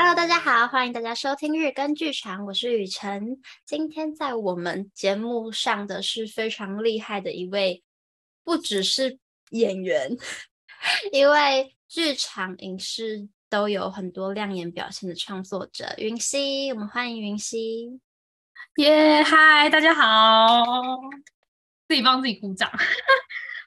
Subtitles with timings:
[0.00, 3.42] Hello，大家好，欢迎大家收听日更剧场，我是雨辰。
[3.66, 7.82] 今天在我们节目上的是非常厉害的一位，
[8.44, 9.18] 不只是
[9.50, 10.16] 演员，
[11.10, 16.72] 一位剧场影视都有很多亮眼表现的创作者云溪。
[16.72, 18.00] 我们欢迎云溪。
[18.76, 20.62] 耶，嗨，大家好，
[21.88, 22.70] 自己帮自己鼓掌。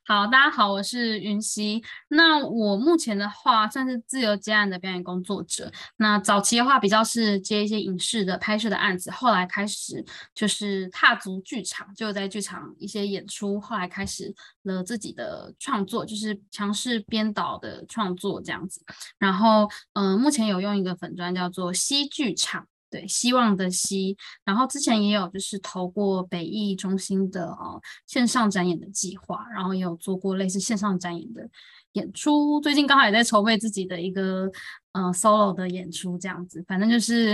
[0.03, 1.81] 好，大家好，我是云溪。
[2.07, 5.71] 那我目前的话算是自由接案的表演工作者。
[5.97, 13.61] 那早期的话比较是接一些影视的拍摄的案子，后来开始就是踏足剧场，就在剧场一些演出。
[13.61, 14.33] 后来开始
[14.63, 18.81] 了自己的创作，就是尝试编导的创作这样子。
[19.19, 22.67] 然后，嗯、目前有用一个粉专叫做西剧场。
[22.91, 31.49] 对，希望的希，然后之前也有就是投过北艺中心的哦线上展演的计划，然后也有做过类似线上展演的
[31.93, 34.51] 演出，最近刚好也在筹备自己的一个
[34.91, 37.33] 呃 solo 的演出，这样子，反正就是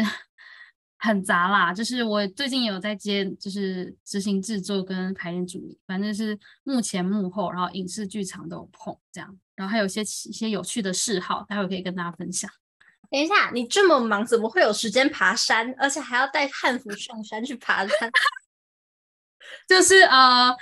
[1.00, 1.74] 很杂啦。
[1.74, 12.48] 就是我最近也有在接，就是执行制作跟排练助理，反正是幕前幕后，然后影视剧场都有碰这样，然后还有一些一些有趣的嗜好，待会可以跟大家分享。
[13.10, 15.74] 等一下，你这么忙，怎么会有时间爬山？
[15.78, 18.12] 而且还要带汉服上山去爬山？
[19.68, 20.56] 就是呃，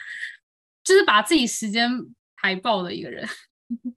[0.84, 1.90] 就是把自己时间
[2.36, 3.28] 排爆的一个人。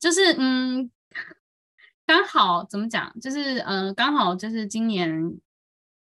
[0.00, 0.90] 就是嗯，
[2.06, 3.12] 刚好怎么讲？
[3.20, 5.38] 就是嗯，刚好就是今年。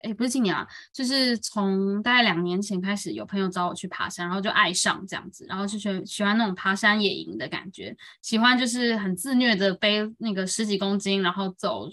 [0.04, 11.88] 哎，不是今年啊，就是从大概两年前开始，有朋友找我去爬山，然后就爱上这样子，然后就喜喜欢那种爬山野营的感觉，喜欢就是很自虐的背那个十几公斤，然后走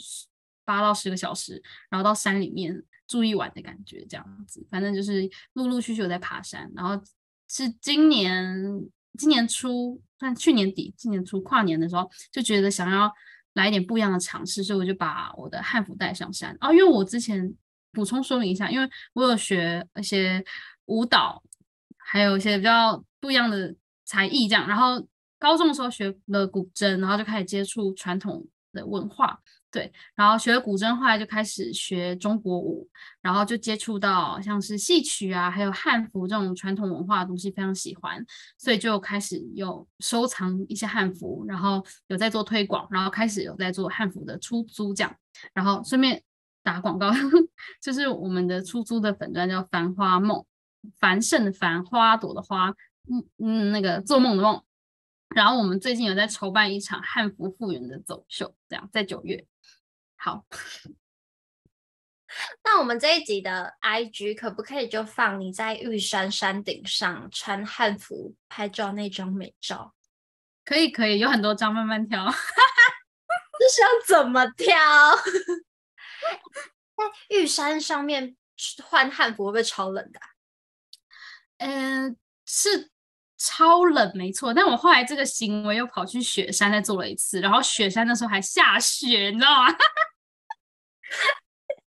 [0.66, 7.02] 八到十个小时，然后到山里面住一晚的感觉，这样子，反正就是陆陆续续有在爬山，然后
[7.48, 8.54] 是今年
[9.18, 13.10] 今年初，算去年底，今年初跨年的时候，就觉得想要
[13.54, 17.56] 来一点不一样的尝试，所以我就把我的汉服带上山哦，因为我之前。
[17.92, 20.44] 补充说明一下，因为我有学一些
[20.86, 21.42] 舞蹈，
[21.98, 23.76] 还有一些比较不一样的
[24.06, 24.68] 才艺，这样。
[24.68, 25.06] 然后
[25.38, 29.40] 高中的时候学了古筝，然后就开始接触传统的文化，
[29.72, 29.92] 对。
[30.16, 32.88] 然后学了古筝，后来就开始学中国舞，
[33.22, 38.26] 然后就接触到像是戏曲啊，还有汉服这种传统文化的东西，非常喜欢，
[38.58, 45.16] 所以就开始有收藏一些汉服，然后有在做推广，然后开始有在做汉服的出租这样，
[45.54, 46.22] 然后顺便。
[46.64, 47.12] 打广告，
[47.82, 50.46] 就是我们的出租的粉专叫繁花梦，
[51.00, 52.70] 繁盛的繁，花朵的花，
[53.10, 54.64] 嗯嗯，那个做梦的梦。
[55.34, 59.46] 然后我们最近有在筹办一场汉服复原的走秀，这样在九月。
[60.18, 60.46] 好，
[62.64, 69.94] 那我们这一集的 IG 可不可以就放你在玉山山顶上穿汉服拍照那张美照？
[70.64, 72.26] 可以可以，有很多张，慢慢挑。
[72.28, 74.76] 这是要怎么挑？
[76.98, 78.36] 在玉山上面
[78.84, 80.20] 换汉服会不会超冷的？
[81.58, 82.16] 嗯，
[82.46, 82.90] 是
[83.38, 84.54] 超冷，没错。
[84.54, 89.72] 但我后来这个行为又跑去雪山再做了一次，然后雪山的时候还下雪，你知道吗？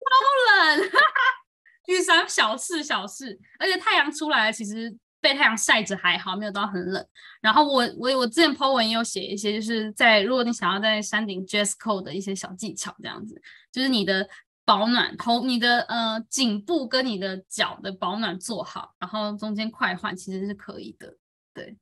[0.03, 0.89] 超冷，
[1.87, 7.07] 玉山小事小事，而且太阳出来，其实被太阳晒着还好，没有到很冷。
[7.41, 13.41] 然后我我我之前 po 文也有写一些，就是在如果你想要在山顶 dress code 的一些小技巧，这样子。
[13.73, 14.29] 就是你的
[14.63, 21.17] 保暖头，你的呃颈部跟你的脚的保暖做好，然后中间快换其实是可以的。
[21.55, 21.75] 对，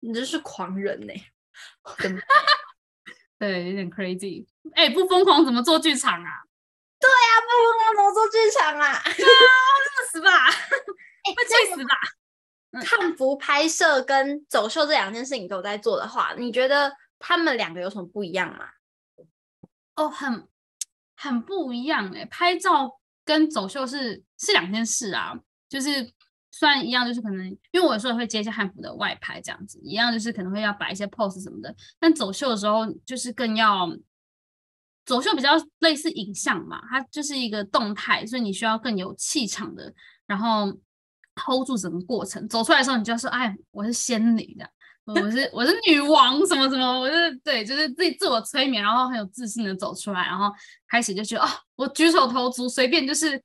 [0.00, 1.32] 你这是狂人呢、欸，
[3.40, 4.46] 对，有点 crazy。
[4.74, 6.30] 哎、欸，不疯狂怎么做剧场啊？
[7.00, 8.86] 对呀、啊，不疯狂怎么做剧场啊？
[8.92, 10.30] 啊，这么死吧？
[11.24, 11.96] 哎、欸，会气死吧？
[12.86, 18.68] 汉服拍摄跟走秀这两件事情都在做的话，你觉得他们两个有什么不一样吗？
[19.96, 20.46] 哦，很。
[21.22, 25.38] 很不一样哎、拍照跟走秀是是两件事啊。
[25.68, 26.10] 就是
[26.50, 31.74] 虽然一样，就是可能因为我有时候会接一些汉服的外拍这样子，一样就是可能会要摆一些 pose 什么的。
[31.98, 33.88] 但走秀的时候就是更要
[35.04, 35.50] 走秀比较
[35.80, 39.92] 类似影像嘛，它就是一个动态，所以你需要更有气场的，
[40.26, 40.66] 然后
[41.36, 42.48] hold 住整个过程。
[42.48, 44.68] 走出来的时候，你就要说：“哎，我是仙女的。”
[45.06, 50.52] 我是我是女王什么什么，我是对，就是自己自我催眠，然后很有自信的走出来，然后
[50.86, 53.42] 开始就觉得哦，我举手投足随便就是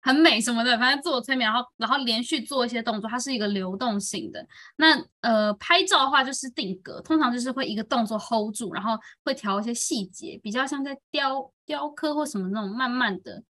[0.00, 4.44] 很美什么的，反正自我催眠，然后然后连续做一些动作，它是一个流动性的。
[4.76, 13.42] 那呃拍照的话就是定格，通常就是会一个动作 hold 住，然后会调一些细节，比较像在雕雕刻或什么那种慢慢的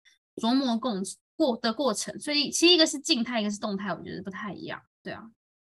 [0.42, 0.92] 琢磨过
[1.38, 2.20] 过的过程。
[2.20, 4.82] 所以其实一个是静态，一个是动态，我觉得不太一样。
[5.02, 5.24] 对啊。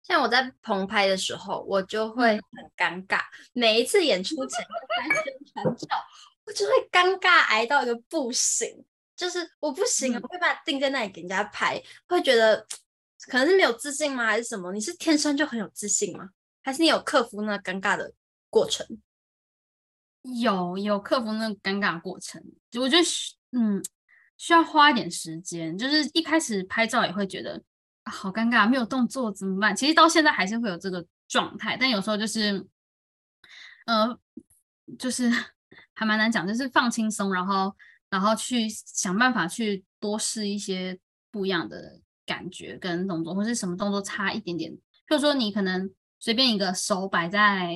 [0.04, 2.42] 像我在棚拍的时候，我就会很
[2.76, 3.22] 尴尬。
[3.54, 4.66] 每一次演出前
[4.98, 5.88] 拍宣传照，
[6.46, 8.84] 我我就会尴尬挨到一个不行，
[9.16, 12.68] 就是我不行，嗯、我会把它定在那里给人家拍，会觉得
[13.30, 14.74] 可能是没有自信吗，还是什么？
[14.74, 16.30] 你是天生就很有自信吗？
[16.62, 18.12] 还是你有克服那尴尬的
[18.50, 18.86] 过程？
[20.44, 22.44] 有有克服那个尴尬过程，
[22.78, 23.04] 我觉得
[23.52, 23.82] 嗯
[24.38, 27.62] 需要花一点时间，就是一开始拍照也会觉得、啊、
[28.12, 29.76] 好尴尬，没有动作怎么办？
[29.76, 32.68] 其实到现在还是会有这个状态，但有时候就是
[33.86, 34.20] 呃
[35.00, 35.32] 就是
[35.96, 37.76] 还蛮难讲，就是放轻松，然后
[38.10, 41.00] 然后去想办法去多试一些
[41.32, 44.72] 不一样的感觉跟动作，或是什么动作差一点点，
[45.08, 47.72] 比如说你可能随便一个手摆在。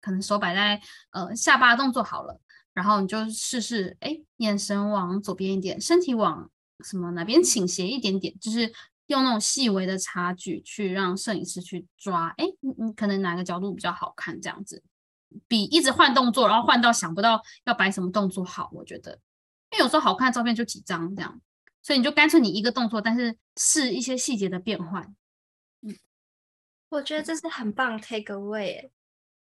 [0.00, 0.80] 可能手摆在
[1.10, 2.40] 呃下巴动作好了，
[2.72, 6.48] 然后你就试试，哎，眼神往左边一点，身体往
[6.84, 8.72] 什么哪边倾斜一点点，就是
[9.08, 14.82] 用那种细微的差距去让摄影师去抓，哎，你你可能哪个角度比较好看，这样子，
[15.46, 19.18] 比一直换动作，然后换到想不到要摆什么动作好，我觉得，
[19.72, 21.40] 因为有时候好看的照片就几张这样，
[21.82, 25.14] 所以你就干脆你一个动作，但是试一些细节的变换。
[25.82, 25.96] 嗯，
[26.90, 28.90] 我觉得这是很棒 take away。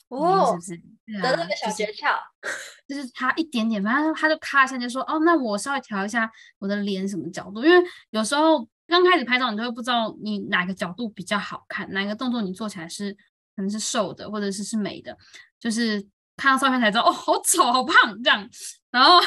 [0.09, 1.21] 哦，是不是？
[1.21, 2.15] 得了个小诀窍，
[2.87, 13.13] 就是、就是他一点点，反正他就咔一下就说：“哦，那我稍微调一下我的脸什么角度。”因为有时候刚开始拍照，你都会不知道你哪个角度比较好看，哪个动作你做起来是
[13.55, 15.17] 可能是瘦的，或者是是美的。
[15.59, 16.05] 就是
[16.37, 18.47] 看到照片才知道，哦，好丑，好胖这样。
[18.91, 19.19] 然后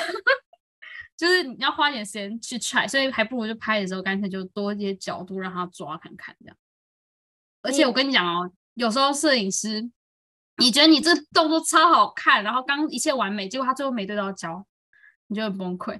[1.16, 6.56] 就是你要花点时间去 try，所以还不如就拍的时候干脆就多一些角度让他抓看看这样。
[7.62, 9.90] 而且我跟你讲哦，有时候摄影师。
[10.60, 14.66] 你觉得你这动作超好看，然后刚一切完美，结果他最后没对到焦，
[15.28, 15.96] 你就很崩溃，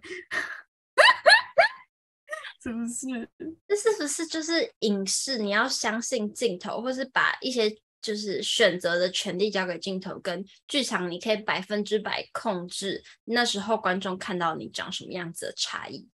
[2.63, 3.29] 是不是？
[3.67, 5.39] 这是不是就是影视？
[5.39, 7.71] 你要相信镜头，或是把一些
[8.01, 16.09] 就是选择的权利交给镜头，跟剧场你可以百分之百控制那时候观众看到你长什么样子的差异。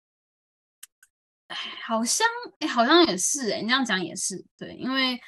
[1.48, 2.26] 哎，好像
[2.60, 5.20] 哎，好像也是哎，你这样讲也是对，因为。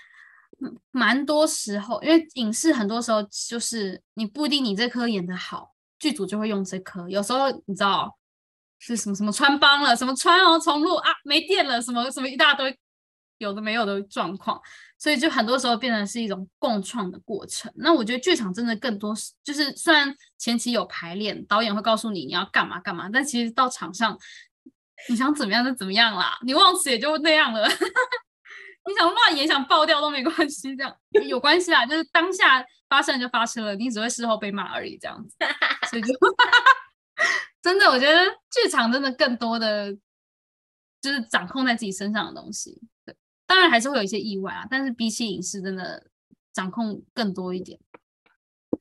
[0.90, 7.06] 蛮多时候，因为影视很多时候就是你不一定你这颗演的好，剧组就会用这颗。
[7.10, 8.16] 有时候你知道
[8.78, 12.78] 是什么什么穿帮了，什么穿哦重录啊没电了，什么什么一大堆
[13.38, 14.60] 有的没有的状况，
[14.98, 17.72] 所以就很多时候变成是一种共创的过程。
[17.76, 24.18] 那我觉得剧场真的更多是就是虽然前期有排练，导演会告诉你你要干嘛干嘛，但其实到场上
[25.08, 27.68] 你想怎么样就怎么样啦，你忘词也就那样了。
[28.88, 30.96] 你想乱演，想爆掉都没关系，这样
[31.28, 35.34] 有关系啊，就是当下发生就发生了，你只会事后被骂而已，这样子。
[35.90, 36.14] 所以就
[37.66, 39.92] 真的，我觉得剧场真的更多的
[41.00, 42.80] 就是掌控在自己身上的东西。
[43.04, 43.12] 对，
[43.44, 46.06] 当然还是会有一些意外啊，但是比起影视，真的
[46.52, 47.76] 掌控更多一点。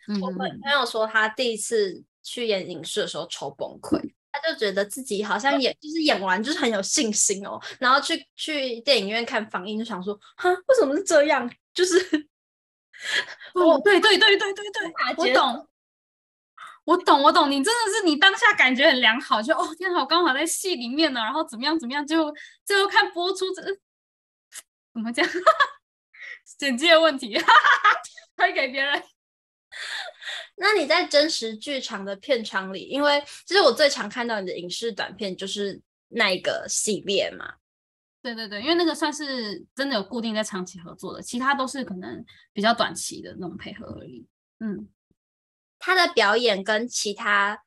[0.07, 4.13] 嗯，我朋友说他第一次去演影视的时候超崩溃。
[4.31, 11.49] 他就觉得自己好像演，就是演完就是很有信心哦，然后去去电影院看放映，就想说，哈，为什么是这样？
[11.73, 11.97] 就是，
[13.55, 15.67] 哦，对对对对对对，我懂，
[16.85, 22.31] 我懂，我懂，你真的是你当下感觉很良好，就哦天好，我刚好在戏里面呢，然后怎么样怎么样，最后
[22.63, 23.61] 最后看播出这
[24.93, 25.27] 怎么讲，
[26.57, 27.37] 剪辑的问题，
[28.37, 29.03] 推给别人。
[30.57, 37.55] 那你在真实剧场的片场里，因为其实我最常看到你的影视短片就是那一个系列嘛。
[38.21, 42.23] 对对对，因为那个算是真的有固定在长期合作的，其他都是可能
[42.53, 44.25] 比较短期的那种配合而已。
[44.59, 44.87] 嗯，
[45.79, 47.63] 他的表演跟其他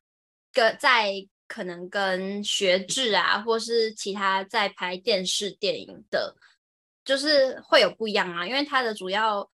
[0.53, 6.35] 个在可能跟学制啊，或是其他在拍电视电影的，
[7.03, 9.49] 就是会有不一样啊，因为他的主要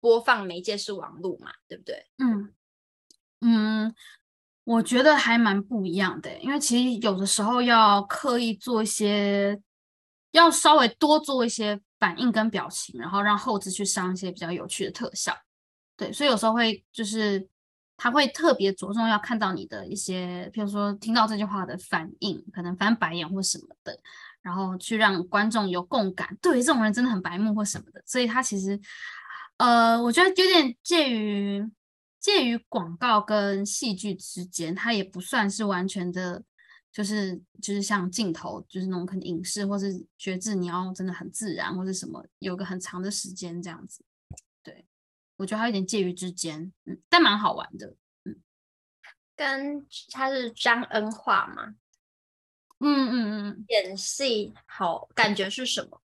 [0.00, 2.06] 播放媒介是网络嘛，对不对？
[2.18, 2.52] 嗯。
[3.42, 3.94] 嗯，
[4.64, 9.58] 我觉得还蛮不一样的，因为其实有的时候要刻意做一些，
[10.32, 15.34] 要稍微多做一些反应跟表情，然后让后制去上一些比较有趣的特效。
[15.96, 17.48] 对，所以有时候会就是
[18.00, 23.94] 他会特别着重要看到你的一些，譬如说听到这句话的反应，可能翻白眼或什么的，
[24.40, 26.34] 然后去让观众有共感。
[26.40, 28.80] 对，这种人真的很白目或什么的，所以他其实，
[29.58, 31.70] 呃，我觉得有点介于。
[32.20, 36.44] 介于广告跟戏剧之间，它也不算是完全的，
[36.92, 44.04] 就是就是像镜头，就是那种可能影视或是学制，你要真的很自然或者什么，有个很长的时间这样子。
[45.40, 47.94] 对，我觉得它有点介于之间，嗯，但蛮好玩的，
[48.24, 48.42] 嗯。
[49.34, 51.74] 跟他是张恩化吗？
[52.80, 56.02] 嗯嗯嗯，演戏好感觉是什么？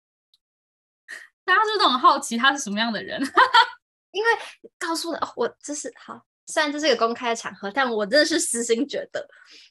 [1.46, 3.22] 大家是不是都很好奇他是什么样的人？
[4.12, 4.30] 因为
[4.78, 9.26] 告诉了、哦、我，这是好虽然这是一个公开的场合，但我真的是私心觉得，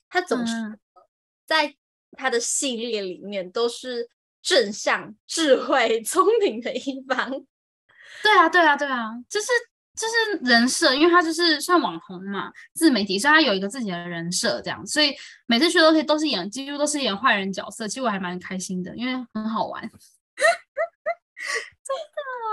[0.08, 0.54] 他总是
[1.46, 1.76] 在
[2.12, 4.08] 他的系列里面都是
[4.40, 7.46] 正向、智慧、聪明的一方。
[8.22, 9.48] 对啊，对啊，对啊，就是
[9.94, 15.14] 就是人设，因为他就是算网红嘛，自媒体，所以他有一个自己的人设这样，所以
[15.46, 19.82] 每次去都可以都是演，几乎都是演坏人角色，其实我还蛮开心的，因为很好玩。
[19.90, 19.90] 真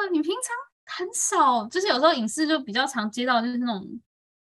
[0.10, 0.56] 的，你平常
[0.98, 3.86] 很少，就是有时候影视就比较常接到，就是那种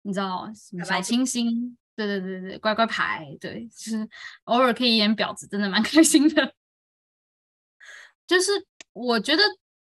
[0.01, 4.07] 你知道什么小清新，对对对对，乖乖牌，对，就是
[4.45, 6.53] 偶尔可以演婊子，真的蛮开心的。
[8.27, 9.43] 就是我觉得。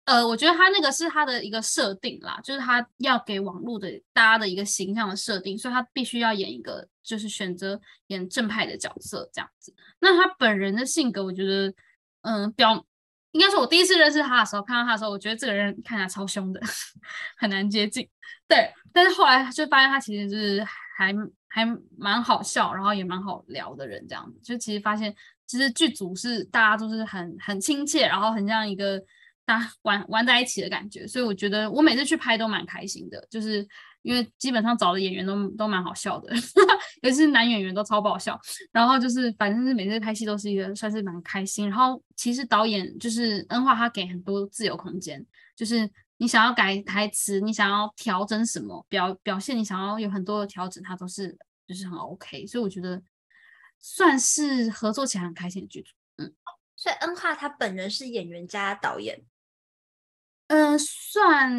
[0.04, 9.72] 呃，我觉得他那个是他的一个设定啦，就是他要给网络的大家的一个形象的设定，所以他必须要演一个，就是选择演正派的角色这样子。
[10.00, 11.72] 那他本人的性格，我觉得，
[12.22, 12.84] 嗯、表
[13.30, 16.60] 应该说，我第一次认识他的时候，看到他的时候，我觉得这个人看起来超凶的，
[17.38, 18.08] 很难接近。
[18.48, 20.66] 对，但是后来就发现他其实就是
[20.96, 21.14] 还
[21.46, 21.64] 还
[21.96, 24.40] 蛮好笑，然后也蛮好聊的人这样子。
[24.42, 25.14] 就其实发现，
[25.46, 29.00] 其实剧组是大家都是很很亲切，然后很像一个。
[29.44, 33.66] 大玩玩在一起的感觉，所以我觉得我每次去拍都蛮开心的，就是
[34.02, 36.32] 因为基本上找的演员都都蛮好笑的，
[37.02, 38.40] 尤其是男演员都超爆笑。
[38.70, 41.68] 然后就是反正是每次拍戏都是一个算是蛮开心。
[41.68, 45.24] 然后其实导演就是恩化，他给很多自由空间，
[45.56, 52.46] 就是你想要改台词，你想要调整什么表表现，你想要有很多的调整，他都是就是很 OK。
[52.46, 53.02] 所以我觉得
[53.80, 55.92] 算是合作起来很开心的剧组。
[56.18, 56.32] 嗯，
[56.76, 59.20] 所以恩化他本人是演员加导演。
[60.48, 61.52] 嗯、呃，算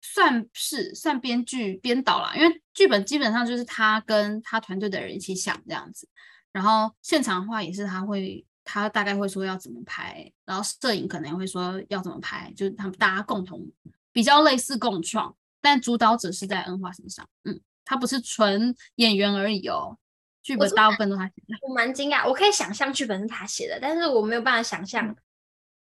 [0.00, 6.08] 算是算编剧编导啦，因为剧本基本上就是他跟他团队的人一起想这样子，
[6.52, 13.66] 然后现场的话也是他会，他大概会说要怎么拍，然后摄影可能也会说要怎么拍，就是他们大家共同
[14.12, 19.98] 比较类似共创，但主导者是在恩华身上，嗯，他不是纯演员而已哦，
[20.42, 21.56] 剧本大部分都他写的。
[21.66, 25.16] 我蛮惊讶，我可以想象剧本是他写的，但是我没有办法想象。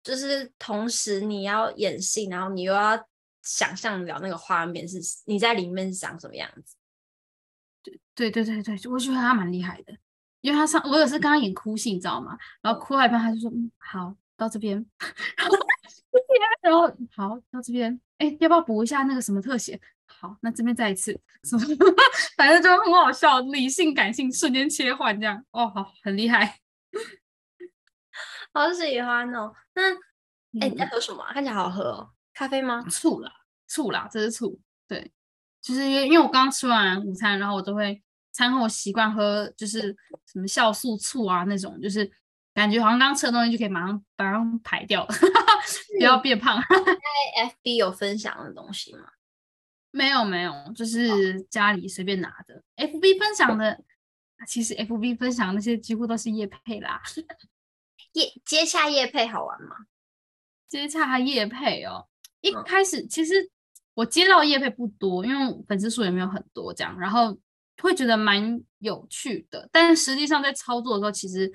[0.02, 2.98] 就是同时你要演戏，然后你又要
[3.42, 6.76] 想象了那个画面是你在里面是长什么样子。
[7.82, 9.96] 对对对对对，我觉得他蛮厉害的，
[10.40, 12.36] 因为他上我有时跟他演哭戏，你知道吗？
[12.60, 14.84] 然后哭到一半他就说：“嗯，好，到这边。
[16.60, 16.82] ”然后
[17.16, 19.80] 好到这边，哎，要不要补一下那个什么特写？
[20.06, 21.64] 好，那这边再一次， 什么
[22.36, 25.42] 反正就很好笑，理性感性瞬间切换这样。
[25.52, 26.58] 哦，好，很厉害。
[28.52, 29.52] 好喜欢哦！
[29.74, 29.92] 那
[30.60, 31.32] 哎，你在喝什么啊？
[31.32, 32.84] 看起来好好喝哦，咖啡吗？
[32.90, 33.32] 醋啦，
[33.68, 34.60] 醋啦，这是醋。
[34.88, 35.12] 对，
[35.62, 38.02] 就是因为因为我刚刚吃完午餐，然后我都会
[38.32, 42.10] 餐后习惯喝，就是什么酵素醋啊那种，就是
[42.52, 45.06] 感觉好像刚吃的东西就可以马上马上排掉，
[45.98, 46.60] 不要变胖。
[46.60, 49.12] 在 FB 有分享的东西吗？
[49.92, 52.54] 没有没有，就是家里随便拿的。
[52.56, 53.80] 哦、FB 分享的，
[54.48, 57.00] 其实 FB 分享那些几乎都是叶配啦。
[58.12, 59.76] 业接洽业配好玩吗？
[60.68, 62.06] 接洽业配哦，
[62.40, 63.50] 一开始其实
[63.94, 67.36] 我接到业配不多，因为粉丝数也没有很多这样，然后
[67.82, 69.68] 会觉得蛮有趣的。
[69.72, 71.52] 但是实际上在操作的时候，其实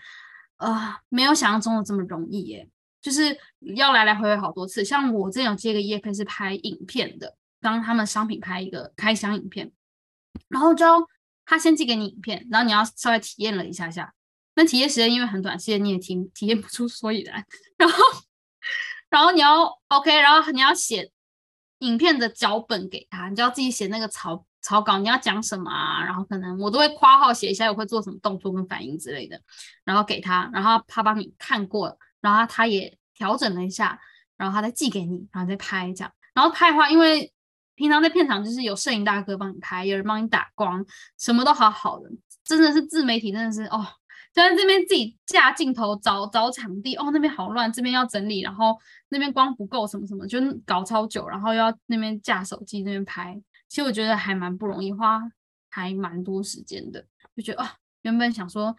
[0.58, 2.70] 呃没有想象中的这么容易耶，
[3.02, 3.38] 就是
[3.76, 4.84] 要来来回回好多次。
[4.84, 9.72] 像我之前有接个业配是拍影片的，帮他们商品拍一个开箱影片，
[10.50, 10.86] 然后就
[11.46, 14.14] 他先寄给你影片，然后你要稍微体验了一下下。
[14.56, 17.46] 那体验时间因为很短，现在你也体体验不出所以然。
[17.78, 17.98] 然后，
[19.10, 21.12] 然后你要 OK，然后你要写
[21.80, 26.04] 影片的脚本给他，你就要自己写那个草草稿，你要讲什么啊？
[26.04, 29.40] 然后可能我都会括号写一下我会做什么动作跟反应之类的，
[29.84, 34.00] 然后给他，然后他帮你看过，然后他也调整了一下，
[34.38, 36.12] 然后他再寄给你，然后再拍这样。
[36.34, 37.32] 然后拍的话，因为
[37.76, 40.86] 平常在片场就是有摄影大哥帮你拍，有人帮你打光，
[41.20, 42.10] 什么都好好的，
[42.44, 43.86] 真的是自媒体，真的是哦。
[44.36, 48.78] 在这边自己架镜头找找场地哦，那边好乱，这边要整理，然后
[49.08, 55.22] 那边光不够什么什么，就搞超久，然后又要那边架手机那边拍，其实我觉得还蛮不容易，花
[55.70, 58.76] 还蛮多时间的，就觉得啊、哦，原本想说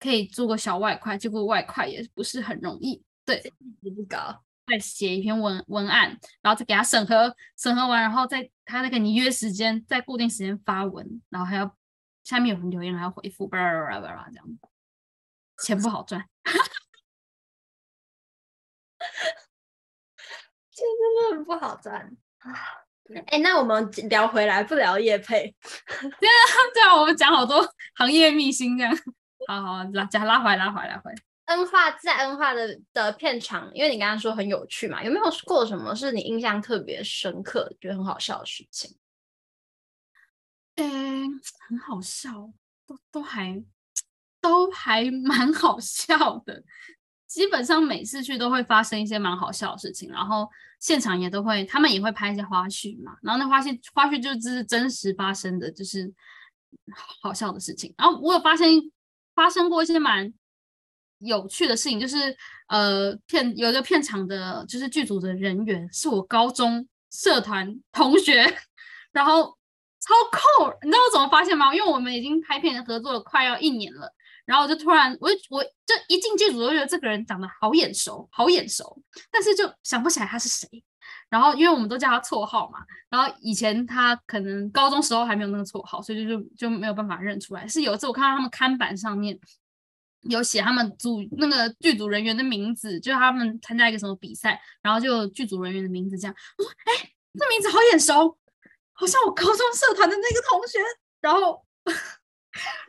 [0.00, 3.42] 可以做个小外快，结果外快也不是很容易，对，
[3.82, 11.76] 也不搞，再写一篇文文案，然后再给他审核，审核完，然后再他再跟你约时间，在固定时间发文，然后还要
[12.22, 14.46] 下面有人留言还要回复，巴拉巴拉巴拉这样。
[15.58, 16.20] 钱不好赚，
[20.70, 22.52] 钱真的很不好赚啊！
[23.26, 25.54] 哎，那我们聊回来，不聊业配，
[26.00, 26.36] 这样
[26.74, 27.62] 这样我们讲好多
[27.96, 28.96] 行业秘辛，这样，
[29.46, 31.16] 好好拉讲拉回来，拉回来，拉回来。
[31.44, 38.96] 恩化在 N 化的的片场，因为你刚刚说很有趣嘛，有没有过什么是你印象特别深刻、觉得很好笑的事情？
[40.76, 40.84] 诶，
[41.68, 42.50] 很好笑，
[42.86, 43.62] 都都还
[44.44, 46.62] 都还蛮好笑的。
[47.26, 50.46] 基本上每次去都会发生一些蛮好笑的事情，然后
[50.78, 53.16] 现场也都会，他们也会拍一些花絮嘛。
[53.22, 56.12] 然后那花絮花絮就是真实发生的，就是
[57.22, 57.94] 好笑的事情。
[57.96, 58.68] 然后我有发现
[59.34, 60.30] 发生过一些蛮
[61.20, 62.36] 有趣的事情，就是
[62.68, 68.42] 呃片有一个片场的，就是剧组的人员是我高中社团同学，
[69.10, 69.56] 然后
[69.98, 71.74] 超酷，你知道我怎么发现吗？
[71.74, 80.68] 因为我们已经拍片合作了快要一年了，然后我就突然我就我就一进剧组就觉得这个人长得好眼熟，好眼熟，但是就想不起来他是谁。
[81.28, 87.66] 然后因为我们都叫他绰号嘛，然后以前他可能高中时候还没有那个绰号，所以就就就没有办法认出来。
[87.66, 89.38] 是有一次我看到他们看板上面。
[90.30, 96.34] 有写他们组那个剧组人员的名字，就他们参加一个什么比赛，然后就剧组人员的名字这样。
[96.56, 98.34] 我说：“哎，这名字好眼熟，
[98.94, 100.78] 好像我高中社团的那个同学。”
[101.20, 101.62] 然后，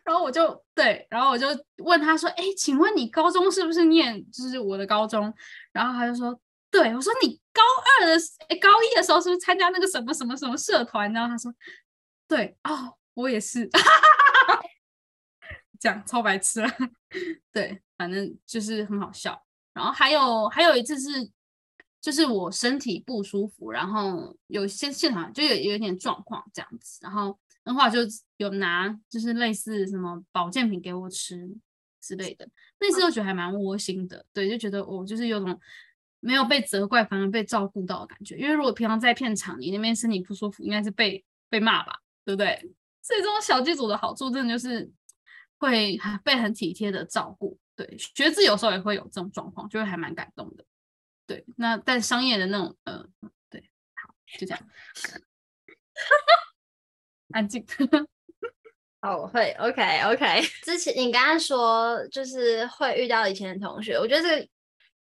[0.04, 5.34] 然后我就对，然后我就问他说：“哎，请问你高中是不是念就是我的高中？”
[5.74, 7.62] 然后他就说：“对。”我说：“你高
[8.02, 8.14] 二的
[8.50, 11.54] 哎高一的时候是不是参加那个什么什么什么社团？”然后他说
[12.28, 13.70] ：“对哦，我也是。
[15.80, 16.70] ”这样超白痴了，
[17.52, 19.46] 对，反正就是很好笑。
[19.74, 21.30] 然后还有还有一次是，
[22.02, 28.00] 就是我身体不舒服，然后有些现场就有有点状况这样子，然后的话就
[28.38, 31.36] 有拿就是类似什么保健品给我吃
[32.00, 32.48] 之类的，
[32.80, 35.60] 那次我觉得还蛮窝心的，对，就觉得我就是有种
[36.22, 38.38] 没有被责怪，反而被照顾到的感觉。
[38.38, 42.72] 因为如果平常在片场，你那边身体不舒服，应该是被被骂吧，对不对？
[43.02, 44.90] 所以这种小剧组的好处，真的就是。
[45.58, 50.66] 会被很体贴的照顾，对，学制有时候也会有这种状况，就会还蛮感动的，
[51.26, 51.46] 对。
[51.56, 53.08] 那但商业的那种，呃，
[53.50, 53.62] 对，
[53.96, 54.60] 好，就这样，
[57.32, 57.66] 安静。
[59.02, 60.42] 好， 我会，OK OK。
[60.64, 64.48] 之前你刚刚说就是会遇到以前的同学，我觉得这个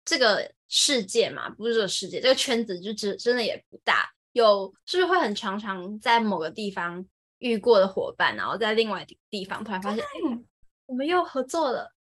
[0.05, 7.05] 这个世界嘛，不是这个世界，这个圈子就真真的也不大，有是不是会很常常在某个地方
[7.39, 10.45] 遇过的伙伴，然后在另外地方突然发现，哎。
[10.87, 11.94] 我们又合作了，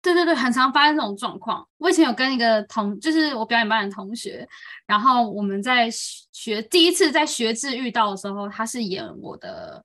[0.00, 1.66] 对对对，很常发生这种状况。
[1.76, 4.48] 我以前有跟一个同，就是我表演班的同学，
[4.86, 9.84] 然后我们在学第一次在学制遇到的时候，他是演我的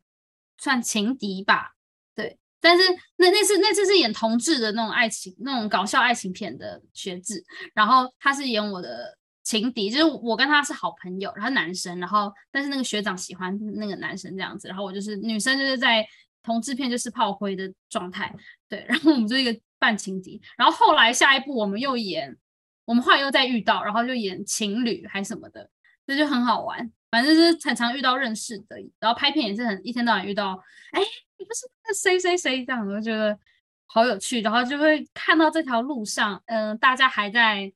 [0.60, 1.72] 算情敌吧，
[2.16, 2.38] 对。
[2.62, 2.84] 但是
[3.18, 16.06] 那那次那次是演同志的那种爱情，那种搞笑爱情片的学制，然后他是演我的情敌，就是我跟他是好朋友，然后男生，然后但是那个学长喜欢那个男生这样子，然后我就是女生，就是在。
[16.44, 18.36] 同制片就是炮灰的状态，
[18.68, 22.38] 对，然后我们就一个半情敌，然后后来下一步我们又演，
[22.84, 25.70] 我们后来又再遇到，然后就演情侣还什么的，
[26.06, 31.02] 这就很好玩，反正是常常遇到认识的，然后拍片也是很一天到晚遇到，哎，
[31.38, 33.40] 你不是那谁谁谁这样，我就觉得
[33.86, 37.72] 好有趣，然后就会看到这条路上，嗯、大家还在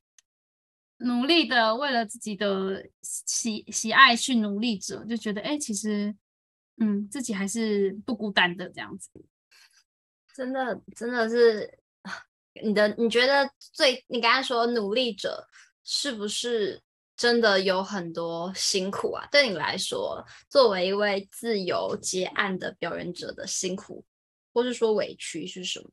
[0.97, 6.13] 努力的为了自己的喜喜爱去努力着，就觉得哎，其实。
[6.79, 9.09] 嗯，自己还是不孤单的这样子，
[10.33, 11.79] 真的真的是
[12.63, 15.47] 你的，你觉得最你刚才说努力者
[15.83, 16.81] 是不是
[17.15, 19.27] 真的有很多辛苦啊？
[19.31, 24.05] 对你来说，作为一位自由接案的表演者的辛苦，
[24.53, 25.89] 或是说委屈是什么？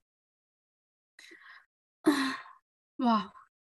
[3.06, 3.32] 哇，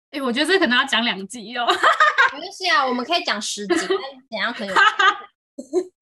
[0.09, 1.67] 哎、欸，我觉得这可能要讲两集哦。
[2.33, 4.69] 没关系啊，我们可以讲十集，怎样可以？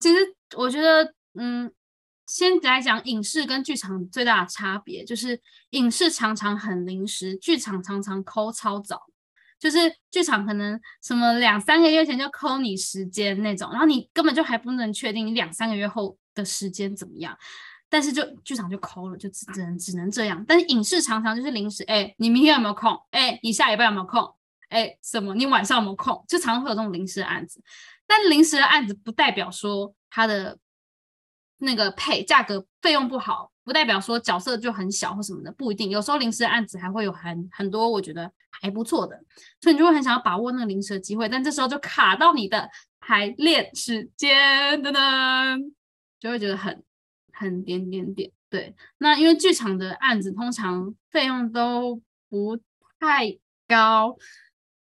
[0.00, 0.18] 其实
[0.56, 1.70] 我觉得，嗯，
[2.26, 9.02] 先来讲影视跟剧场最大的差别，就是影视常常很临时，剧场常常抠超早，
[9.58, 9.78] 就是
[10.10, 17.36] 剧场可能什么两三个月前就抠你时间那种，然后你根本就还不能确定你两三个月后的时间怎么样，
[17.90, 20.42] 但是就剧场就抠了，就只能只能这样。
[20.48, 22.98] 但是影视常常就是临时，哎，你明天有没有空？
[23.10, 24.34] 哎，你下礼拜有没有空？
[24.70, 25.34] 哎，什么？
[25.34, 26.24] 你晚上有没有空？
[26.28, 27.60] 就常常会有这种临时案子。
[28.10, 30.58] 但临时的案子不代表说他的
[31.58, 35.88] 那个配价格费用不好，不代表说角色就很小或什么的，不一定。
[35.90, 39.16] 有时候临时的案子还会有很很多我觉得还不错的，
[39.60, 41.28] 所以你就会很想要把握那个临时的机会。
[41.28, 42.68] 但这时候就卡到你的
[42.98, 45.72] 排练时间，噔噔，
[46.18, 46.82] 就会觉得很
[47.32, 48.32] 很点点点。
[48.48, 52.58] 对，那因为剧场的案子通常费用都不
[52.98, 54.16] 太高。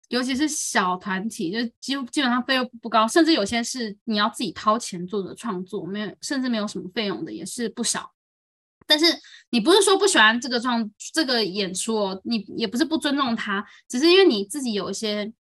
[0.10, 8.14] 尤其是小团体，就基基本上费用不高，甚至有些是你要自己掏钱做的创作，没有甚至没有什么费用的也是不少。
[8.88, 9.06] 但是
[9.50, 15.34] 你不是说不喜欢这个创这个演出哦，你也不是不尊重他，只是因为你自己有一些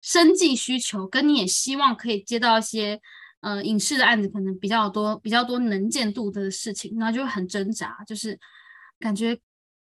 [0.00, 3.00] 生计需求，跟你也希望可以接到一些
[3.40, 8.38] 呃影视的案子可能比较多，比较多能见度的事情，然后就很挣扎，就是
[9.00, 9.36] 感觉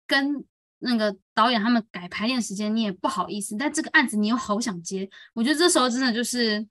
[0.06, 0.42] 跟
[0.82, 6.66] 那个导演他们改排练时间，你也不好意思，但这个案子你又好想接，我觉得这时候真的就是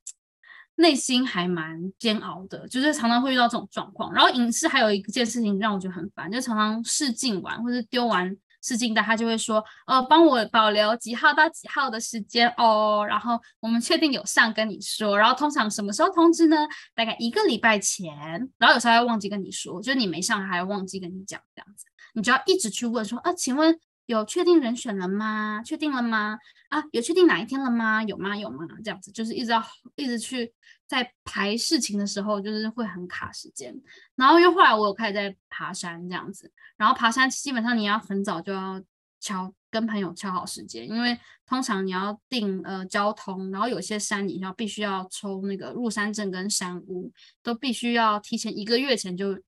[0.76, 4.13] 内心还蛮煎熬的，就是常常会遇到这种状况。
[4.13, 8.38] 然后影视还有一件事情让我觉得很烦，就常常试镜完或者丢完。
[8.63, 16.56] 试镜带他就会说，呃，帮我保留几号到几号的时间哦，然后我们确定有上跟你说，然后通常什么时候通知呢？
[16.93, 18.15] 大概一个礼拜前，
[18.60, 23.76] 然后有时候还会忘记跟你说，就是你没上还忘记跟你讲这样子，你就要一直去问说，啊，请问
[24.12, 25.62] 有确定人选了吗？
[25.65, 26.38] 确定了吗？
[26.69, 28.04] 啊，有确定哪一天了吗？
[28.04, 28.36] 有吗？
[28.36, 28.67] 有吗？
[28.84, 29.63] 这样子就是一直要
[29.95, 30.54] 一直去。
[30.91, 33.74] 在排事情的时候，就是会很卡时间。
[34.17, 38.84] 然后又后来我有开始在爬山这样子，然后爬山基本上你要很早就要
[39.21, 47.10] 敲跟朋友敲好时间，因为通常你要订呃交通，然后有些山你要必须要抽那个入山证跟山屋，
[47.41, 49.39] 都必须要提前一个月前就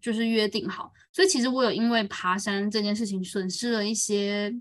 [0.00, 0.92] 就是约定好。
[1.12, 4.54] 所以其实我有因为爬山这件事情损失了一些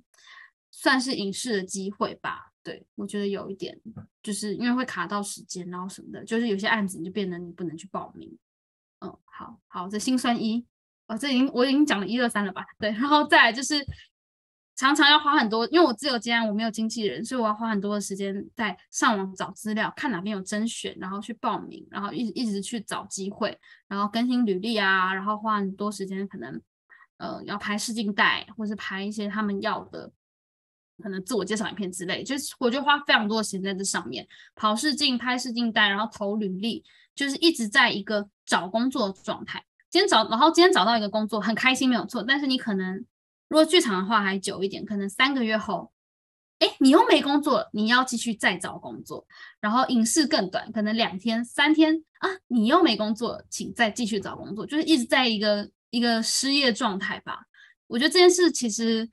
[0.72, 2.52] 算是影视的机会吧。
[2.64, 3.78] 对，我觉得有一点，
[4.22, 8.38] 就是因为会卡到时间，然后什么的，就是有些案子你就变得你不能去报名。
[9.00, 10.66] 嗯，好好，这心酸一，
[11.08, 12.66] 哦，这已经我已经讲了一二三了吧？
[12.80, 13.86] 对，然后再就是
[14.76, 23.58] 常常要花很多，因为我自由接案，我没有经纪人，所以我要花很多的时间在上网找资料，看哪边有甄选，然后去报名，然后一直一直去找机会，
[23.88, 26.62] 然后更新履历啊，然后花很多时间，可能
[27.18, 30.12] 呃要拍试镜带，或是拍一些他们要的。
[31.02, 36.84] 可能自我介绍影片之类，就是我就花非常多的时间在这上面跑试镜、拍试镜带，然后投履历，
[37.16, 39.62] 就是一直在一个找工作的状态。
[39.90, 42.22] 今天找，然后今天找到一个工作，很开心，没有错。
[42.22, 43.04] 但是你可能
[43.54, 45.94] 如果剧场的话还久一点，可能三个月后，
[46.58, 49.28] 哎，你又没工作，你要继续再找工作。
[49.60, 57.42] 然后影视更短，可能两天、三天啊，你又没工作，请再继续找工作，就是一直在一个一个失业状态吧。
[57.86, 59.08] 我觉得这件事其实，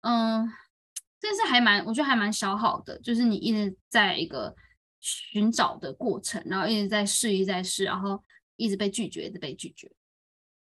[0.00, 0.52] 嗯。
[1.20, 4.54] 这件事还蛮，我觉得还蛮消耗的，就是你一直在一个
[5.00, 8.22] 寻找的过程，然后一直在试，一直在试，然后
[8.56, 9.90] 一直被拒绝，一直被拒绝。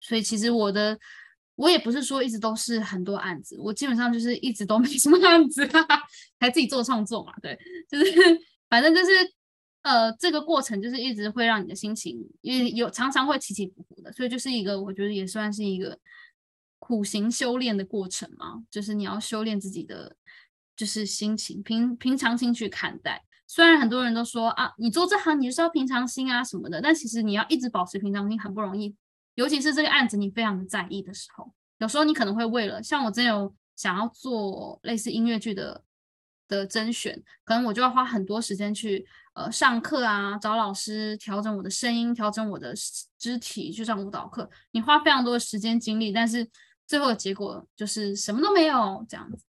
[0.00, 0.98] 所以其实我的，
[1.60, 6.00] 我也不是说一直都是很多案子，我基本上就是一直都没什么案子，哈哈，
[6.38, 8.04] 还自己做创作嘛，对，就是
[8.70, 9.10] 反正就是
[9.82, 15.98] 呃，这个过程就是一直会让你的心情，因为有常常会起起伏伏的，所以就是一个我觉得也算是一个
[16.78, 20.16] 苦行修炼的过程嘛，就是你要修炼自己的。
[20.76, 28.96] 就是心情平平常心去看待，虽然很多人都说啊，你做这行你就是要平常心啊什么的，但其实你要一直保持平常心很不容易，
[29.34, 35.82] 尤其是这个案子你非常的在意的时候，有时候你可能会为了像我真有想要做类似音乐剧的
[36.48, 42.74] 的甄选，可能我就要花很多时间去呃上课啊，找老师调整我的声音，调整我的
[43.18, 46.48] 肢体，去上舞蹈课，你花非常多的时间精力，但是
[46.86, 49.44] 最后的结果就是什么都没有这样子。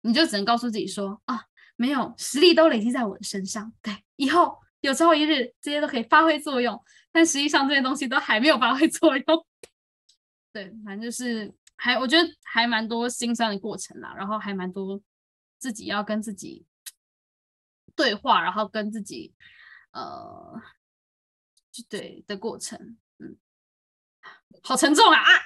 [0.00, 1.44] 你就只能告诉自己说啊，
[1.76, 6.82] 没有，实力都累积在我的身上，对，以后有朝一日这些都可以发挥作用。
[7.12, 9.46] 但实际上这些东西都还没有发挥作用，
[10.52, 15.00] 对，反正就是还我觉得还蛮多心酸的过程啦，然后还蛮多
[15.58, 16.66] 自己要跟自己
[17.94, 19.34] 对话，然后跟自己
[19.92, 20.60] 呃，
[21.88, 23.38] 对的过程，嗯，
[24.62, 25.40] 好沉重啊啊，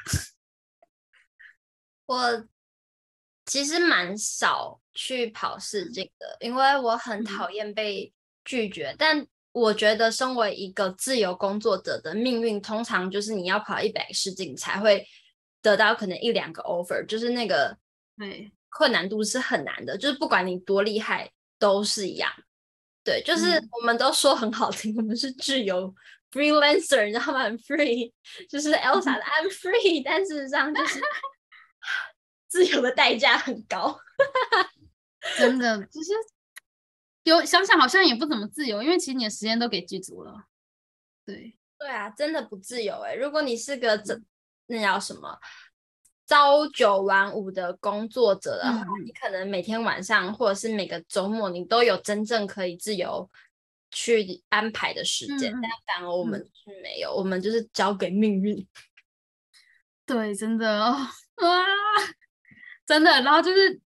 [2.07, 2.49] 我。
[3.47, 8.13] 其实蛮少去跑试镜的，因为我很讨厌被
[8.45, 8.91] 拒绝。
[8.93, 15.07] 嗯、但我觉得，身为一个自由工作者的命运，通常就是你要跑一百个试镜才会
[15.61, 17.77] 得到可能一两个 offer，就是那个
[18.17, 22.31] 对困难度是很难的，就是不管你多厉害都是一样。
[23.03, 25.95] 对，就是我们都说很好听，嗯、我们是自由
[26.31, 27.43] freelancer，你知道吗？
[27.45, 28.13] 很 free，
[28.49, 31.01] 就是 Elsa 的 I'm free，但事实上就是。
[32.51, 33.97] 自由的代价很高，
[35.39, 36.11] 真的，其实
[37.25, 40.45] 有想想好像也不怎么自由，因为其实你的时间都给剧组了。
[41.25, 43.17] 对，对啊，真的不自由哎、欸。
[43.17, 44.21] 如果你是个这
[44.67, 45.39] 那叫什么
[46.27, 53.29] 朝九晚五的工作者的话，嗯、你可能每天晚上或者是每个周末，你都有真正可以自由
[53.91, 55.53] 去安排的时间。
[55.53, 58.67] 嗯、但反而我们是没有，嗯、我们就是交给命运。
[60.07, 61.11] 对，真的啊。
[62.87, 63.81] 真的，然后就是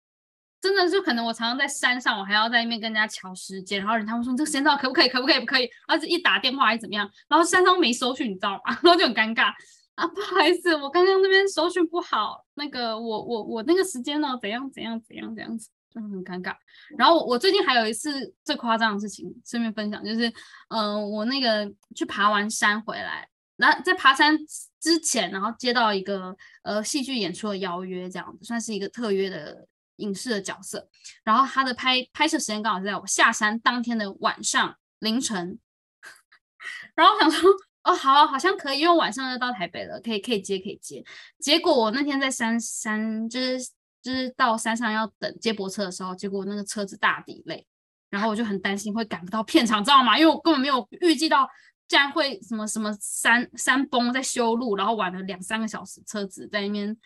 [0.61, 5.09] 真的，就可能我常常在山上，我还要在那边跟人家乔时间，然后人他们说这个时间到可不可以？
[5.09, 5.39] 可不可以？
[5.39, 5.67] 不可以？
[5.87, 7.09] 然后一打电话还怎么样？
[7.27, 8.77] 然后山上没收讯，你知道吗？
[8.83, 9.51] 然后就很尴尬
[9.95, 16.55] 啊，不好意思，我刚刚那边收讯不好，那个我我我那个时间呢，怎样怎样怎样怎样子，真的很尴尬。
[16.95, 20.31] 然后我最近还有一次最夸张的事情，顺便分享，就是
[20.69, 24.37] 嗯、我那个去爬完山回来，那在爬山
[24.79, 30.87] 之前，然后接到一个呃戏剧演出的邀约，这样子算是一个特约的影视的角色。
[31.23, 35.59] 然后他的拍拍摄时间刚好在我下山当天的晚上凌晨。
[36.95, 37.49] 然后我想说，
[37.83, 41.03] 哦，好，好像可以，因为晚上就到台北了，可以可以接可以接。
[41.39, 43.69] 结果我那天在山山就是。
[44.03, 47.63] 就是到山上要等接驳车的时候，结果那个车子大 delay，
[48.09, 50.17] 然后我就很担心会赶不到片场，知道吗？
[50.17, 51.47] 因为我根本没有预计到
[51.87, 56.97] 竟然会什么什么山山崩在修路，然后晚了两三个小时，车子在那边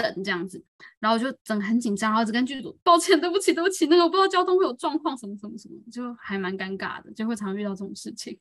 [0.00, 0.62] 等这样子，
[0.98, 8.38] 然后我就整很紧张，然后只跟剧组抱歉，对不起，对不起，那个我不知道交通会有状况，什么什么什么，就还蛮尴尬的，就会常常遇到这种事情，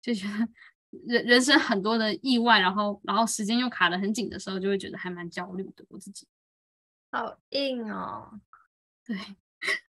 [0.00, 0.48] 就觉得
[1.06, 6.26] 人人生很多的意外，然后然后时间又卡得很紧的时候，就会觉得还蛮焦虑的，我自己。
[7.10, 8.40] 好硬哦，
[9.06, 9.16] 对，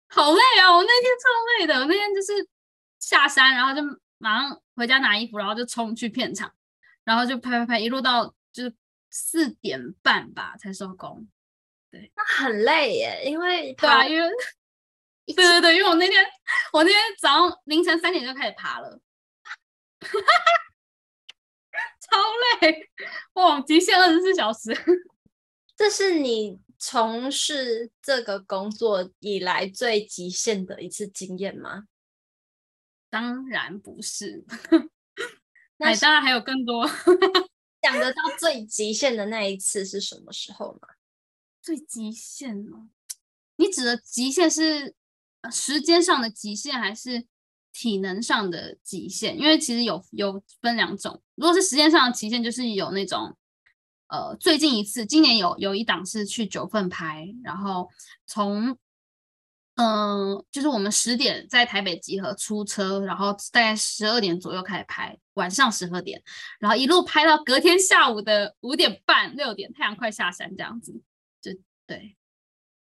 [0.07, 0.75] 好累啊！
[0.75, 1.27] 我那天超
[1.59, 2.47] 累的，我那天就是
[2.99, 3.81] 下山，然后就
[4.19, 6.53] 马上回家拿衣服，然后就冲去片场，
[7.03, 8.75] 然后就拍拍拍，一路到就是
[9.09, 11.27] 四点半吧才收工。
[11.89, 14.29] 对，那很累耶，因为对啊，因为
[15.27, 16.25] 对对对，因为我那天
[16.73, 18.99] 我那天早上凌晨三点就开始爬了，
[21.99, 22.17] 超
[22.61, 22.89] 累，
[23.33, 24.75] 哇，极限二十四小时，
[25.75, 26.59] 这是你。
[26.79, 31.87] 从事这个工作以来最极限的一次经验吗？
[33.09, 34.45] 当然不是，
[35.77, 36.87] 那当然还有更多。
[37.87, 40.89] 讲得到最极限的那一次是什么时候吗？
[41.61, 42.89] 最极限哦，
[43.55, 44.93] 你指的极限是
[45.51, 47.25] 时间上的极限，还是
[47.71, 49.37] 体能上的极限？
[49.39, 53.37] 因为其实有有分两种，如果是时间上的极限，就是有那种。
[54.09, 57.89] 呃，最近一次，今年有有一档是去九份拍，然后
[58.25, 58.77] 从
[59.77, 66.21] 嗯、就是我们十点在台北集合出车，然后大概十二点左右开始拍，晚上十二点，
[66.59, 70.93] 然后一路拍到隔天下午的五点半六点，太阳快下山这样子，
[71.41, 71.51] 就
[71.87, 72.15] 对。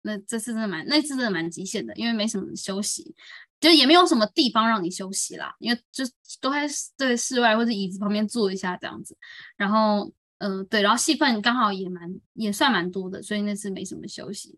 [0.01, 3.15] 那这次真的蛮，那次真的蛮极限的，因为没什么休息，
[3.59, 6.03] 就也没有什么地方让你休息啦，因为就
[6.41, 9.15] 都在对室外或者椅子旁边坐一下这样子，
[9.55, 10.11] 然后。
[10.39, 14.55] 嗯、对，然后戏份刚好也蛮也算蛮多的，所以那次没什么休息。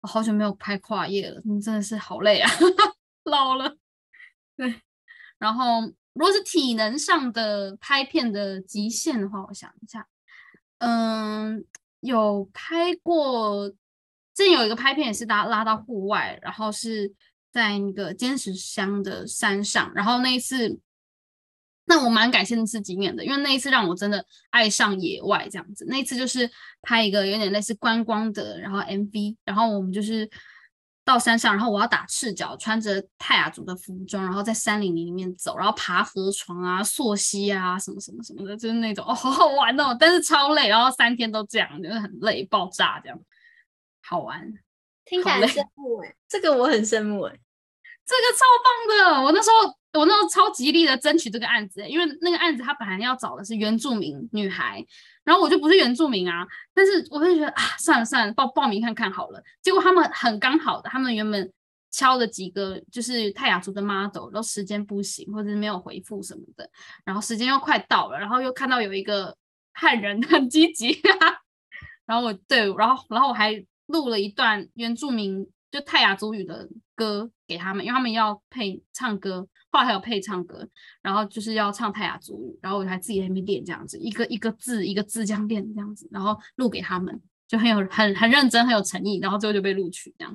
[0.00, 2.50] 我好久没有拍跨夜了，真的是好累啊，
[3.24, 3.76] 老了。
[4.56, 4.82] 对，
[5.38, 5.80] 然后
[6.12, 10.06] 如果是体能上的拍片的极限的话，我想一下，
[10.78, 11.64] 嗯，
[12.00, 13.68] 有拍过，
[14.34, 17.12] 之前有一个拍片也是拉拉到户外，然后是
[17.52, 20.80] 在那个尖石乡的山上，然后那一次。
[21.88, 25.86] 那我蛮感谢那次经验的，因为那一次让我真的爱上野外这样子。
[25.88, 26.48] 那一次就是
[26.82, 30.28] 拍一个有点类似观光的，然后 MV，然后我们就是
[31.02, 43.18] 到山上，然后我要打赤脚，穿着泰雅族的服装，然后在山林里面走，然后爬河床啊、溯溪啊，什么什么什么的，就是那种哦，好好玩哦，但是超累，然后三天都这样，就是很累，爆炸这样，
[44.02, 44.52] 好玩，
[45.06, 47.38] 听起来很羡慕哎，这个我很羡慕哎，
[48.08, 49.76] 这个超棒的，我那时候。
[49.94, 54.84] 我那时候超极力的争取这个案子，因为那个案子他本来要找的是原住民女孩，
[55.24, 59.42] 然后我就不是原住民啊，但是我就觉得啊，算了算了，报报名看看好了。
[59.62, 61.50] 结果他们很刚好的，他们原本
[61.90, 66.70] 敲的几个就是泰雅族的 model 都时间不行，或者是没有回复什么的，
[67.04, 69.34] 然后时间又快到了，然后又看到有一个
[69.72, 71.00] 汉人很积极，
[72.06, 79.48] 然后我对，然后然后我还录了一段原住民就泰雅族语的歌给他们，因为他们要配唱歌。
[79.70, 80.66] 后来还有配唱歌，
[81.02, 90.34] 然后就是要唱泰雅族语，然后我还自己在那边练这样子，一个一个字一个字这样练这样子，然后录给他们，就很有很很认真很有诚意，然后最后就被录取，这样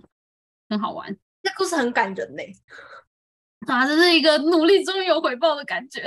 [0.69, 1.12] 很好玩。
[1.41, 2.54] 这故事很感人嘞，
[3.65, 6.04] 啊，这是一个努力终于有回报的感觉，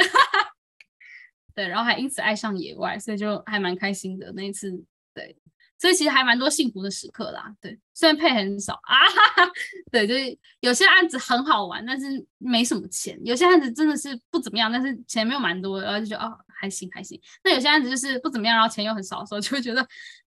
[1.52, 4.70] 对，然后还因此爱上野外，所以就还蛮开心的那一次，
[5.12, 5.36] 对。
[5.78, 9.52] 所以其实还蛮多幸福的时刻啦，对，虽然配很少啊哈哈，
[9.92, 17.20] 对，就是有些案子很好玩，但是没什么钱；有些案子真的是不怎么样，但是钱没有蛮多，然后就觉得哦还行还行。
[17.44, 19.86] 那有些案子就是不怎么样，然后钱又很少的时候，就会觉得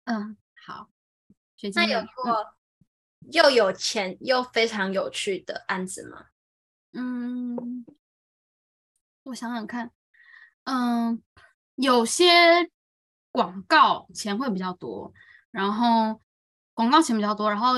[0.04, 0.88] 嗯好。
[1.74, 2.54] 那有过
[3.32, 6.26] 又有钱又非常有趣的案子吗？
[6.92, 7.84] 嗯，
[9.24, 9.90] 我想想看，
[10.64, 11.22] 嗯，
[11.74, 12.70] 有些
[13.30, 15.12] 广告钱会比较多。
[15.50, 16.20] 然后
[16.74, 17.74] 广告钱比较多，然后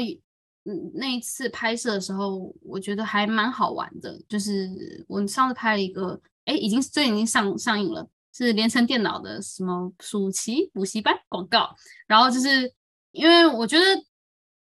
[0.64, 4.16] 嗯，那一次拍摄的时候，我觉得还蛮好玩的。
[4.28, 11.74] 就是我上次拍了一个，哎，已经最近已经上上映了，是联成电脑的什么暑期补习班广告。
[12.06, 12.72] 然后就是
[13.10, 13.84] 因为我觉得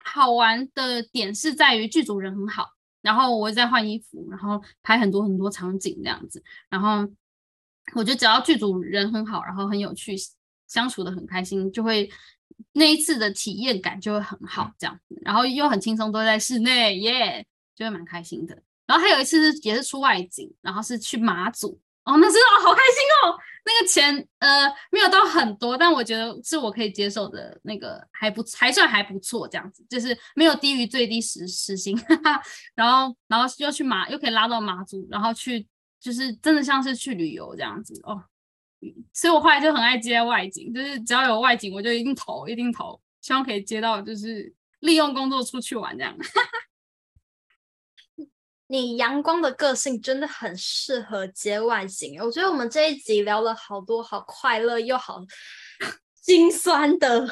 [0.05, 2.69] 好玩的点是在于剧组人很好，
[3.01, 7.11] 然后我在换衣服，然后拍很多很多场景这样子，然后
[7.95, 10.15] 我觉得只要剧组人很好，然后很有趣，
[10.69, 12.11] 相处的很开心，就会
[12.77, 18.57] 那一次的体验感就会很好这样子，然后又很轻松，都在室内耶，就会蛮开心的。
[18.87, 21.81] 然后还有一次是也是出外景，然后是去马祖。
[22.05, 23.37] 哦，那真的好开心哦！
[23.65, 31.99] 那个钱呃没有到很多，但我觉得是我可以接受的那个，还不还算还不错，这样子就是没有低于最低时时薪，
[32.77, 35.67] 然后然后又去马又可以拉到马祖，然后去
[35.99, 38.23] 就是真的像是去旅游这样子哦。
[39.13, 46.17] 所以我后来就很爱接外景，就是只要有外景我就一定投一定投，希望可以接到就是利用工作出去玩这样。
[48.69, 52.21] 你阳光的个性真的很适合接外景。
[52.21, 55.21] 我觉得我们这一集聊了好多好快乐又好
[56.21, 57.29] 心酸的，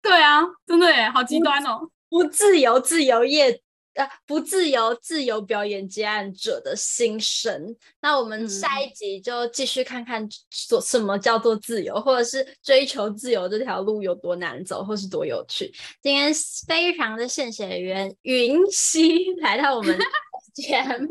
[0.00, 3.60] 对啊，真的耶，好极端哦，不自由自由业。
[3.98, 7.74] 呃，不自由，自由表演接案者的心声。
[8.00, 15.74] 那我们下一集就继续看看做什么叫做自由，嗯、或者是追求自由这条路有多难走，或是多有趣。
[16.00, 16.32] 今天
[16.68, 19.98] 非常的谢谢袁芸希来到我们
[20.54, 21.08] 节目，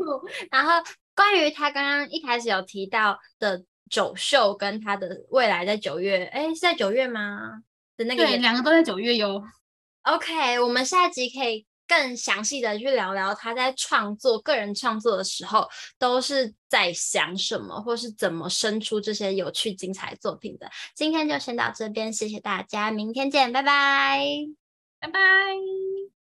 [0.50, 0.72] 然后
[1.14, 7.62] 关于他刚刚一开始有提到的走秀，跟他的未来在九月，哎，是在九月吗？
[7.98, 9.42] 的那个对，两个都在九月哟。
[10.04, 11.66] OK，我们下一集可以。
[11.88, 15.66] 更详细的去聊聊他在创作个人创作的时候
[15.98, 20.70] 都是在想什么，或是怎么生出这些有趣精彩作品的。
[20.94, 24.22] 今天就先到这边，谢谢大家，明天见，拜拜，
[25.00, 26.17] 拜拜。